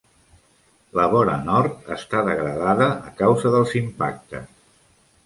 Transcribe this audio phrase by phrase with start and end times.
[0.99, 4.49] La vora nord està degradada a causa dels impactes.